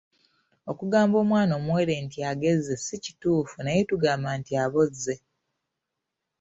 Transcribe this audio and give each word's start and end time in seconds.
Okugamba 0.71 1.15
omwana 1.23 1.51
omuwere 1.59 1.93
nti 2.05 2.19
agezze 2.31 2.73
si 2.85 2.95
kituufu 3.03 3.57
naye 3.61 3.81
tugamba 3.89 4.29
nti 4.39 4.53
abozze. 4.63 5.15